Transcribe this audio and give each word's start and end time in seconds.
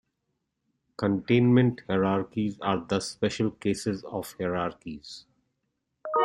Containment 0.97 1.83
hierarchies 1.87 2.57
are 2.61 2.83
thus 2.89 3.07
special 3.11 3.51
cases 3.51 4.03
of 4.05 4.33
hierarchies. 4.39 5.27